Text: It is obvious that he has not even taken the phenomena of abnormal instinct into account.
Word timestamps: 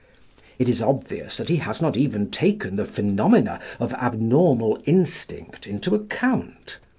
It 0.57 0.67
is 0.67 0.81
obvious 0.81 1.37
that 1.37 1.47
he 1.47 1.57
has 1.57 1.79
not 1.79 1.95
even 1.95 2.31
taken 2.31 2.75
the 2.75 2.85
phenomena 2.85 3.59
of 3.79 3.93
abnormal 3.93 4.81
instinct 4.87 5.67
into 5.67 5.93
account. 5.93 6.79